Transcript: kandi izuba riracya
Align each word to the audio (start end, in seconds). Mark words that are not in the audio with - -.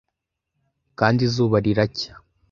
kandi 0.99 1.19
izuba 1.27 1.55
riracya 1.65 2.11